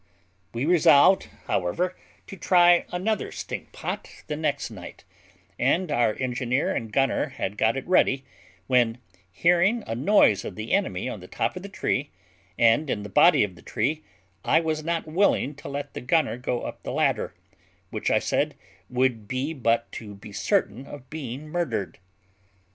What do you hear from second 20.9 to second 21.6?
being